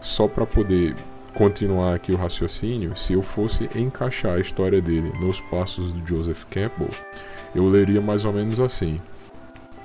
só 0.00 0.26
para 0.26 0.46
poder 0.46 0.96
continuar 1.34 1.94
aqui 1.94 2.12
o 2.12 2.16
raciocínio, 2.16 2.96
se 2.96 3.12
eu 3.12 3.22
fosse 3.22 3.68
encaixar 3.74 4.36
a 4.36 4.40
história 4.40 4.80
dele 4.80 5.12
nos 5.20 5.40
passos 5.40 5.92
do 5.92 6.06
Joseph 6.06 6.44
Campbell, 6.50 6.90
eu 7.54 7.68
leria 7.68 8.00
mais 8.00 8.24
ou 8.24 8.32
menos 8.32 8.60
assim. 8.60 9.00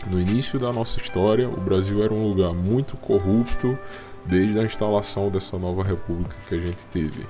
No 0.09 0.19
início 0.19 0.59
da 0.59 0.71
nossa 0.71 0.99
história, 0.99 1.49
o 1.49 1.59
Brasil 1.59 2.03
era 2.03 2.13
um 2.13 2.27
lugar 2.27 2.53
muito 2.53 2.95
corrupto 2.97 3.77
desde 4.25 4.59
a 4.59 4.63
instalação 4.63 5.29
dessa 5.29 5.57
nova 5.57 5.83
república 5.83 6.35
que 6.47 6.55
a 6.55 6.59
gente 6.59 6.85
teve. 6.87 7.25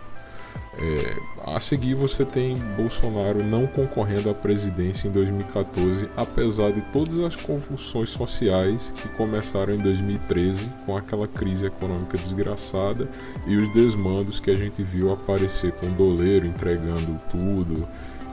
É, 0.80 1.18
a 1.44 1.60
seguir 1.60 1.96
você 1.96 2.24
tem 2.24 2.56
Bolsonaro 2.76 3.44
não 3.44 3.66
concorrendo 3.66 4.30
à 4.30 4.34
presidência 4.34 5.08
em 5.08 5.12
2014, 5.12 6.08
apesar 6.16 6.72
de 6.72 6.82
todas 6.92 7.18
as 7.20 7.36
convulsões 7.36 8.10
sociais 8.10 8.94
que 9.02 9.10
começaram 9.10 9.74
em 9.74 9.80
2013 9.80 10.72
com 10.86 10.96
aquela 10.96 11.28
crise 11.28 11.66
econômica 11.66 12.16
desgraçada 12.18 13.10
e 13.48 13.56
os 13.56 13.74
desmandos 13.74 14.40
que 14.40 14.52
a 14.52 14.56
gente 14.56 14.84
viu 14.84 15.12
aparecer 15.12 15.72
com 15.74 15.88
o 15.88 15.92
doleiro 15.92 16.46
entregando 16.46 17.20
tudo 17.32 17.88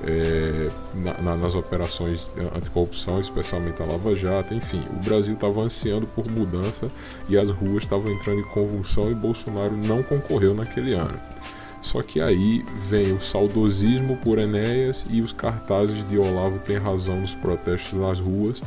é, 0.07 0.71
na, 0.95 1.23
na, 1.23 1.37
nas 1.37 1.55
operações 1.55 2.31
anticorrupção, 2.55 3.21
especialmente 3.21 3.83
a 3.83 3.87
Lava 3.87 4.15
Jato, 4.15 4.53
enfim, 4.53 4.85
o 4.91 5.05
Brasil 5.05 5.33
estava 5.33 5.63
ansiando 5.63 6.07
por 6.09 6.31
mudança 6.31 6.91
e 7.27 7.39
as 7.39 7.49
ruas 7.49 7.85
estavam 7.85 8.13
entrando 8.13 8.41
em 8.41 8.49
convulsão 8.49 9.11
e 9.11 9.15
Bolsonaro 9.15 9.75
não 9.75 10.03
concorreu 10.03 10.53
naquele 10.55 10.93
ano. 10.93 11.19
Só 11.85 12.03
que 12.03 12.19
aí 12.19 12.64
vem 12.88 13.12
o 13.12 13.21
saudosismo 13.21 14.17
por 14.17 14.38
Enéas 14.38 15.05
e 15.11 15.21
os 15.21 15.35
cartazes 15.35 16.03
de 16.09 16.17
Olavo 16.17 16.59
tem 16.61 16.79
razão 16.79 17.21
nos 17.21 17.35
protestos 17.35 17.93
nas 18.00 18.19
ruas, 18.19 18.62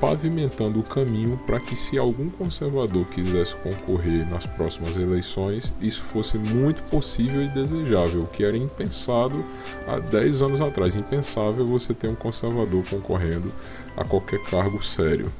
pavimentando 0.00 0.78
o 0.78 0.84
caminho 0.84 1.36
para 1.44 1.58
que, 1.58 1.74
se 1.74 1.98
algum 1.98 2.28
conservador 2.28 3.04
quisesse 3.06 3.56
concorrer 3.56 4.30
nas 4.30 4.46
próximas 4.46 4.96
eleições, 4.96 5.74
isso 5.80 6.04
fosse 6.04 6.38
muito 6.38 6.82
possível 6.84 7.42
e 7.42 7.48
desejável, 7.48 8.22
o 8.22 8.28
que 8.28 8.44
era 8.44 8.56
impensado 8.56 9.44
há 9.88 9.98
10 9.98 10.40
anos 10.40 10.60
atrás. 10.60 10.94
Impensável 10.94 11.66
você 11.66 11.92
ter 11.92 12.06
um 12.06 12.14
conservador 12.14 12.84
concorrendo 12.88 13.52
a 13.96 14.04
qualquer 14.04 14.40
cargo 14.42 14.80
sério. 14.80 15.32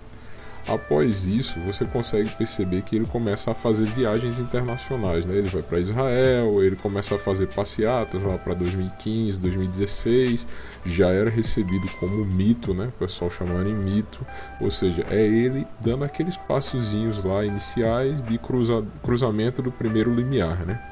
Após 0.68 1.26
isso, 1.26 1.60
você 1.60 1.84
consegue 1.84 2.28
perceber 2.30 2.82
que 2.82 2.96
ele 2.96 3.06
começa 3.06 3.52
a 3.52 3.54
fazer 3.54 3.84
viagens 3.84 4.40
internacionais, 4.40 5.24
né? 5.24 5.36
Ele 5.36 5.48
vai 5.48 5.62
para 5.62 5.78
Israel, 5.78 6.60
ele 6.60 6.74
começa 6.74 7.14
a 7.14 7.18
fazer 7.18 7.46
passeatas 7.46 8.24
lá 8.24 8.36
para 8.36 8.52
2015, 8.54 9.40
2016, 9.40 10.44
já 10.84 11.08
era 11.10 11.30
recebido 11.30 11.88
como 12.00 12.24
mito, 12.24 12.74
né? 12.74 12.88
O 12.88 12.98
pessoal 12.98 13.30
chamando 13.30 13.68
em 13.68 13.74
mito, 13.76 14.26
ou 14.60 14.68
seja, 14.68 15.06
é 15.08 15.24
ele 15.24 15.64
dando 15.80 16.04
aqueles 16.04 16.36
passozinhos 16.36 17.22
lá 17.22 17.44
iniciais 17.44 18.20
de 18.20 18.36
cruza 18.36 18.84
cruzamento 19.04 19.62
do 19.62 19.70
primeiro 19.70 20.12
limiar, 20.12 20.66
né? 20.66 20.82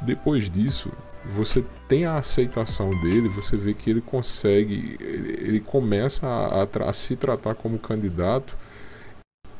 Depois 0.00 0.48
disso, 0.48 0.88
você 1.24 1.64
tem 1.88 2.06
a 2.06 2.18
aceitação 2.18 2.90
dele, 3.00 3.28
você 3.28 3.56
vê 3.56 3.74
que 3.74 3.90
ele 3.90 4.00
consegue, 4.00 4.96
ele, 5.00 5.58
começa 5.58 6.28
a, 6.28 6.62
a, 6.62 6.88
a 6.88 6.92
se 6.92 7.16
tratar 7.16 7.56
como 7.56 7.76
candidato 7.76 8.56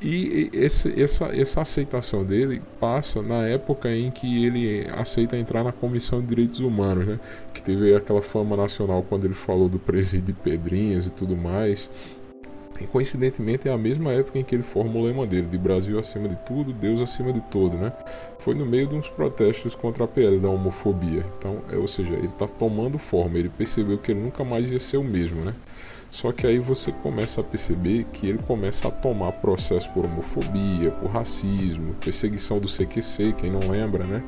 e 0.02 0.50
esse, 0.54 1.00
essa, 1.00 1.26
essa 1.26 1.60
aceitação 1.60 2.24
dele 2.24 2.62
passa 2.80 3.20
na 3.20 3.46
época 3.46 3.90
em 3.94 4.10
que 4.10 4.46
ele 4.46 4.86
aceita 4.96 5.36
entrar 5.36 5.62
na 5.62 5.72
Comissão 5.72 6.20
de 6.20 6.26
Direitos 6.28 6.60
Humanos, 6.60 7.06
né? 7.06 7.20
que 7.52 7.62
teve 7.62 7.94
aquela 7.94 8.22
fama 8.22 8.56
nacional 8.56 9.04
quando 9.06 9.26
ele 9.26 9.34
falou 9.34 9.68
do 9.68 9.78
presídio 9.78 10.26
de 10.26 10.32
Pedrinhas 10.32 11.04
e 11.04 11.10
tudo 11.10 11.36
mais. 11.36 11.90
E 12.80 12.86
coincidentemente 12.86 13.68
é 13.68 13.72
a 13.72 13.76
mesma 13.76 14.10
época 14.10 14.38
em 14.38 14.42
que 14.42 14.54
ele 14.54 14.62
forma 14.62 14.98
o 14.98 15.04
lema 15.04 15.26
dele, 15.26 15.46
de 15.46 15.58
Brasil 15.58 15.98
acima 15.98 16.26
de 16.26 16.36
tudo, 16.46 16.72
Deus 16.72 17.02
acima 17.02 17.30
de 17.30 17.40
todo, 17.42 17.76
né? 17.76 17.92
Foi 18.38 18.54
no 18.54 18.64
meio 18.64 18.86
de 18.86 18.94
uns 18.94 19.10
protestos 19.10 19.74
contra 19.74 20.04
a 20.04 20.08
PL 20.08 20.38
da 20.38 20.48
homofobia. 20.48 21.26
Então, 21.36 21.58
é, 21.70 21.76
ou 21.76 21.86
seja, 21.86 22.14
ele 22.14 22.28
está 22.28 22.48
tomando 22.48 22.98
forma, 22.98 23.38
ele 23.38 23.50
percebeu 23.50 23.98
que 23.98 24.12
ele 24.12 24.20
nunca 24.20 24.42
mais 24.44 24.70
ia 24.70 24.80
ser 24.80 24.96
o 24.96 25.04
mesmo, 25.04 25.44
né? 25.44 25.54
Só 26.10 26.32
que 26.32 26.46
aí 26.46 26.58
você 26.58 26.90
começa 26.90 27.40
a 27.40 27.44
perceber 27.44 28.04
que 28.12 28.26
ele 28.26 28.38
começa 28.38 28.88
a 28.88 28.90
tomar 28.90 29.32
processo 29.32 29.88
por 29.90 30.04
homofobia, 30.04 30.90
por 30.90 31.08
racismo, 31.08 31.94
perseguição 31.94 32.58
do 32.58 32.66
CQC, 32.66 33.34
quem 33.38 33.50
não 33.50 33.70
lembra, 33.70 34.04
né? 34.04 34.22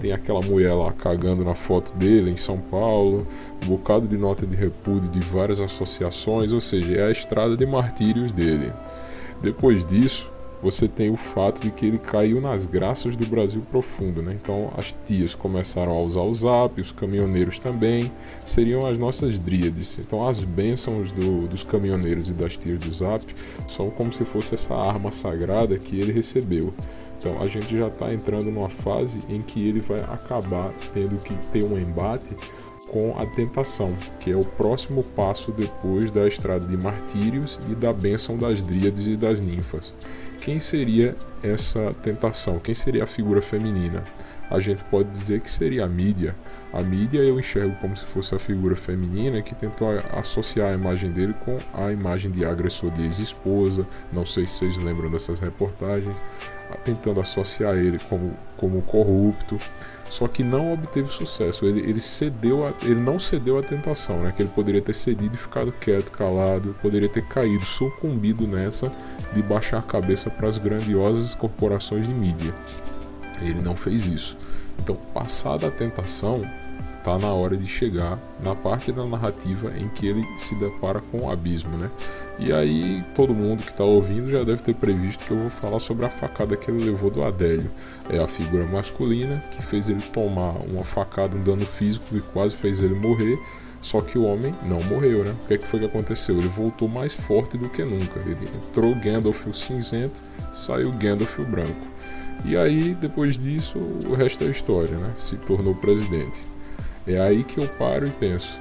Tem 0.00 0.12
aquela 0.12 0.40
mulher 0.40 0.72
lá 0.74 0.92
cagando 0.92 1.44
na 1.44 1.54
foto 1.54 1.92
dele 1.94 2.30
em 2.30 2.36
São 2.36 2.58
Paulo, 2.58 3.26
um 3.62 3.66
bocado 3.66 4.08
de 4.08 4.16
nota 4.16 4.46
de 4.46 4.56
repúdio 4.56 5.08
de 5.10 5.20
várias 5.20 5.60
associações, 5.60 6.52
ou 6.52 6.60
seja, 6.60 6.94
é 6.94 7.06
a 7.06 7.10
estrada 7.12 7.56
de 7.56 7.66
martírios 7.66 8.32
dele. 8.32 8.72
Depois 9.40 9.84
disso, 9.84 10.30
você 10.62 10.86
tem 10.86 11.10
o 11.10 11.16
fato 11.16 11.60
de 11.60 11.70
que 11.70 11.86
ele 11.86 11.98
caiu 11.98 12.40
nas 12.40 12.66
graças 12.66 13.16
do 13.16 13.24
Brasil 13.26 13.62
profundo, 13.70 14.22
né? 14.22 14.36
Então 14.40 14.70
as 14.76 14.94
tias 15.06 15.34
começaram 15.34 15.92
a 15.92 16.00
usar 16.00 16.20
o 16.20 16.34
zap, 16.34 16.80
os 16.80 16.92
caminhoneiros 16.92 17.58
também, 17.58 18.10
seriam 18.44 18.86
as 18.86 18.98
nossas 18.98 19.38
dríades. 19.38 19.98
Então 19.98 20.26
as 20.26 20.44
bênçãos 20.44 21.10
do, 21.12 21.48
dos 21.48 21.62
caminhoneiros 21.62 22.28
e 22.28 22.34
das 22.34 22.58
tias 22.58 22.80
do 22.80 22.92
zap 22.92 23.24
são 23.68 23.90
como 23.90 24.12
se 24.12 24.24
fosse 24.24 24.54
essa 24.54 24.74
arma 24.74 25.10
sagrada 25.10 25.78
que 25.78 25.98
ele 25.98 26.12
recebeu. 26.12 26.72
Então 27.18 27.40
a 27.42 27.46
gente 27.46 27.76
já 27.76 27.88
está 27.88 28.12
entrando 28.12 28.50
numa 28.50 28.68
fase 28.70 29.20
em 29.28 29.42
que 29.42 29.66
ele 29.66 29.80
vai 29.80 30.00
acabar 30.00 30.72
tendo 30.92 31.16
que 31.18 31.34
ter 31.48 31.62
um 31.62 31.78
embate 31.78 32.34
com 32.88 33.14
a 33.16 33.24
tentação, 33.24 33.94
que 34.18 34.32
é 34.32 34.36
o 34.36 34.44
próximo 34.44 35.04
passo 35.04 35.52
depois 35.52 36.10
da 36.10 36.26
estrada 36.26 36.66
de 36.66 36.76
martírios 36.76 37.58
e 37.70 37.74
da 37.74 37.92
bênção 37.92 38.36
das 38.36 38.62
dríades 38.62 39.06
e 39.06 39.16
das 39.16 39.40
ninfas. 39.40 39.94
Quem 40.42 40.58
seria 40.58 41.14
essa 41.42 41.92
tentação? 42.02 42.58
Quem 42.58 42.74
seria 42.74 43.04
a 43.04 43.06
figura 43.06 43.42
feminina? 43.42 44.02
A 44.50 44.58
gente 44.58 44.82
pode 44.84 45.10
dizer 45.10 45.40
que 45.40 45.50
seria 45.50 45.84
a 45.84 45.88
mídia. 45.88 46.34
A 46.72 46.82
mídia 46.82 47.18
eu 47.18 47.38
enxergo 47.38 47.76
como 47.76 47.94
se 47.94 48.06
fosse 48.06 48.34
a 48.34 48.38
figura 48.38 48.74
feminina 48.74 49.42
que 49.42 49.54
tentou 49.54 49.88
associar 50.12 50.70
a 50.70 50.74
imagem 50.74 51.10
dele 51.10 51.34
com 51.40 51.58
a 51.74 51.92
imagem 51.92 52.30
de 52.30 52.44
agressor 52.44 52.90
de 52.90 53.02
ex-esposa. 53.02 53.86
Não 54.10 54.24
sei 54.24 54.46
se 54.46 54.54
vocês 54.54 54.78
lembram 54.78 55.10
dessas 55.10 55.40
reportagens. 55.40 56.16
Tentando 56.84 57.20
associar 57.20 57.76
ele 57.76 57.98
como, 58.08 58.34
como 58.56 58.80
corrupto 58.82 59.60
só 60.10 60.26
que 60.26 60.42
não 60.42 60.72
obteve 60.72 61.08
sucesso. 61.10 61.64
Ele, 61.64 61.80
ele 61.80 62.00
cedeu, 62.00 62.66
a, 62.66 62.74
ele 62.82 63.00
não 63.00 63.18
cedeu 63.18 63.56
à 63.56 63.62
tentação, 63.62 64.22
né? 64.22 64.32
Que 64.36 64.42
ele 64.42 64.50
poderia 64.52 64.82
ter 64.82 64.94
cedido 64.94 65.34
e 65.34 65.38
ficado 65.38 65.72
quieto, 65.72 66.10
calado, 66.10 66.74
poderia 66.82 67.08
ter 67.08 67.24
caído, 67.26 67.64
sucumbido 67.64 68.46
nessa 68.46 68.92
de 69.32 69.40
baixar 69.40 69.78
a 69.78 69.82
cabeça 69.82 70.28
para 70.28 70.48
as 70.48 70.58
grandiosas 70.58 71.34
corporações 71.34 72.06
de 72.06 72.12
mídia. 72.12 72.52
Ele 73.40 73.62
não 73.62 73.76
fez 73.76 74.06
isso. 74.06 74.36
Então, 74.80 74.96
passada 75.14 75.68
a 75.68 75.70
tentação, 75.70 76.42
está 77.00 77.18
na 77.18 77.32
hora 77.32 77.56
de 77.56 77.66
chegar 77.66 78.18
na 78.40 78.54
parte 78.54 78.92
da 78.92 79.04
narrativa 79.04 79.72
em 79.76 79.88
que 79.88 80.06
ele 80.06 80.22
se 80.38 80.54
depara 80.54 81.00
com 81.00 81.22
o 81.22 81.30
abismo, 81.30 81.76
né? 81.76 81.90
E 82.38 82.52
aí 82.52 83.02
todo 83.14 83.34
mundo 83.34 83.62
que 83.62 83.70
está 83.70 83.84
ouvindo 83.84 84.30
já 84.30 84.42
deve 84.44 84.62
ter 84.62 84.74
previsto 84.74 85.24
que 85.24 85.30
eu 85.30 85.38
vou 85.38 85.50
falar 85.50 85.80
sobre 85.80 86.06
a 86.06 86.10
facada 86.10 86.56
que 86.56 86.70
ele 86.70 86.84
levou 86.84 87.10
do 87.10 87.24
Adélio. 87.24 87.70
É 88.08 88.18
a 88.18 88.28
figura 88.28 88.66
masculina 88.66 89.38
que 89.50 89.62
fez 89.62 89.88
ele 89.88 90.00
tomar 90.00 90.54
uma 90.66 90.84
facada, 90.84 91.36
um 91.36 91.40
dano 91.40 91.64
físico 91.64 92.06
que 92.08 92.20
quase 92.20 92.54
fez 92.54 92.80
ele 92.80 92.94
morrer. 92.94 93.38
Só 93.80 94.02
que 94.02 94.18
o 94.18 94.24
homem 94.24 94.54
não 94.62 94.82
morreu, 94.84 95.24
né? 95.24 95.34
O 95.42 95.46
que, 95.46 95.54
é 95.54 95.58
que 95.58 95.66
foi 95.66 95.80
que 95.80 95.86
aconteceu? 95.86 96.36
Ele 96.36 96.48
voltou 96.48 96.86
mais 96.86 97.14
forte 97.14 97.56
do 97.56 97.70
que 97.70 97.82
nunca. 97.82 98.20
Ele 98.20 98.36
entrou 98.54 98.94
Gandalf 98.94 99.46
o 99.46 99.54
cinzento, 99.54 100.20
saiu 100.54 100.92
Gandalf 100.92 101.38
o 101.38 101.44
branco. 101.44 101.86
E 102.44 102.56
aí, 102.56 102.94
depois 102.94 103.38
disso, 103.38 103.78
o 103.78 104.14
resto 104.14 104.44
é 104.44 104.48
história, 104.48 104.96
né? 104.96 105.10
Se 105.16 105.36
tornou 105.36 105.74
presidente. 105.74 106.49
É 107.06 107.20
aí 107.20 107.44
que 107.44 107.58
eu 107.58 107.66
paro 107.66 108.06
e 108.06 108.10
penso: 108.10 108.58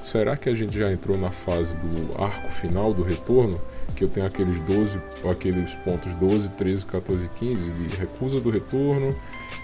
será 0.00 0.36
que 0.36 0.48
a 0.48 0.54
gente 0.54 0.76
já 0.76 0.90
entrou 0.92 1.16
na 1.16 1.30
fase 1.30 1.74
do 1.76 2.22
arco 2.22 2.50
final 2.50 2.92
do 2.92 3.02
retorno? 3.02 3.58
Que 3.94 4.04
eu 4.04 4.08
tenho 4.08 4.26
aqueles 4.26 4.58
12, 4.60 4.98
aqueles 5.30 5.74
pontos 5.74 6.14
12, 6.14 6.50
13, 6.50 6.86
14 6.86 7.24
e 7.24 7.28
15 7.28 7.70
de 7.70 7.96
recusa 7.96 8.40
do 8.40 8.50
retorno, 8.50 9.14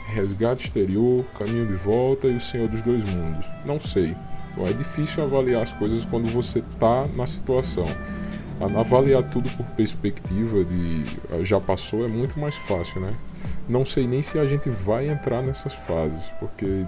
resgate 0.09 0.67
exterior, 0.67 1.25
caminho 1.39 1.67
de 1.67 1.75
volta 1.75 2.27
e 2.27 2.37
o 2.37 2.41
Senhor 2.41 2.69
dos 2.69 2.83
Dois 2.83 3.05
Mundos. 3.05 3.47
Não 3.65 3.81
sei. 3.81 4.15
É 4.59 4.73
difícil 4.73 5.23
avaliar 5.23 5.63
as 5.63 5.73
coisas 5.73 6.05
quando 6.07 6.31
você 6.33 6.61
está 6.61 7.07
na 7.15 7.27
situação. 7.27 7.87
Avaliar 8.59 9.23
tudo 9.25 9.51
por 9.51 9.67
perspectiva 9.75 10.65
de 10.65 11.05
ah, 11.31 11.45
já 11.45 11.61
passou 11.61 12.07
é 12.07 12.09
muito 12.09 12.41
mais 12.41 12.55
fácil, 12.55 13.03
né? 13.03 13.11
Não 13.69 13.85
sei 13.85 14.07
nem 14.07 14.23
se 14.23 14.39
a 14.39 14.47
gente 14.47 14.71
vai 14.71 15.11
entrar 15.11 15.43
nessas 15.43 15.75
fases, 15.75 16.31
porque 16.41 16.87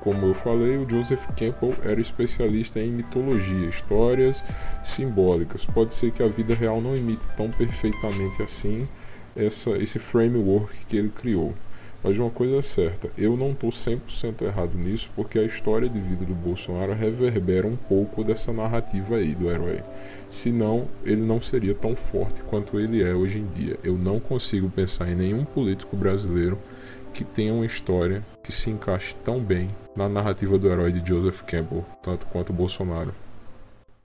como 0.00 0.26
eu 0.26 0.34
falei, 0.34 0.78
o 0.78 0.88
Joseph 0.88 1.26
Campbell 1.36 1.74
era 1.84 2.00
especialista 2.00 2.80
em 2.80 2.90
mitologia, 2.90 3.68
histórias 3.68 4.42
simbólicas. 4.82 5.66
Pode 5.66 5.92
ser 5.92 6.10
que 6.10 6.22
a 6.22 6.28
vida 6.28 6.54
real 6.54 6.80
não 6.80 6.96
imite 6.96 7.28
tão 7.36 7.50
perfeitamente 7.50 8.42
assim 8.42 8.88
essa, 9.36 9.70
esse 9.72 9.98
framework 9.98 10.86
que 10.86 10.96
ele 10.96 11.10
criou. 11.10 11.54
Mas 12.02 12.18
uma 12.18 12.30
coisa 12.30 12.56
é 12.56 12.62
certa, 12.62 13.10
eu 13.16 13.36
não 13.36 13.50
estou 13.50 13.68
100% 13.68 14.40
errado 14.40 14.78
nisso, 14.78 15.10
porque 15.14 15.38
a 15.38 15.42
história 15.42 15.86
de 15.86 16.00
vida 16.00 16.24
do 16.24 16.34
Bolsonaro 16.34 16.94
reverbera 16.94 17.66
um 17.66 17.76
pouco 17.76 18.24
dessa 18.24 18.54
narrativa 18.54 19.16
aí 19.16 19.34
do 19.34 19.50
herói. 19.50 19.82
Senão, 20.26 20.88
ele 21.04 21.20
não 21.20 21.42
seria 21.42 21.74
tão 21.74 21.94
forte 21.94 22.40
quanto 22.42 22.80
ele 22.80 23.02
é 23.02 23.14
hoje 23.14 23.40
em 23.40 23.46
dia. 23.48 23.76
Eu 23.84 23.98
não 23.98 24.18
consigo 24.18 24.70
pensar 24.70 25.10
em 25.10 25.14
nenhum 25.14 25.44
político 25.44 25.94
brasileiro 25.94 26.56
que 27.12 27.24
tenha 27.24 27.52
uma 27.52 27.66
história 27.66 28.24
que 28.42 28.52
se 28.52 28.70
encaixe 28.70 29.14
tão 29.16 29.40
bem 29.40 29.70
na 29.94 30.08
narrativa 30.08 30.58
do 30.58 30.68
herói 30.68 30.92
de 30.92 31.06
Joseph 31.06 31.42
Campbell, 31.42 31.84
tanto 32.02 32.26
quanto 32.26 32.52
Bolsonaro. 32.52 33.14